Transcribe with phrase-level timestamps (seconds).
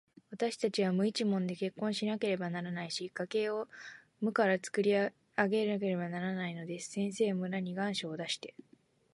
[0.31, 3.67] わたしたちは無一文で結婚しなければならないし、家計を
[4.19, 5.11] 無からつくり上
[5.47, 6.89] げなければならないのです。
[6.89, 8.55] 先生、村に願書を出して、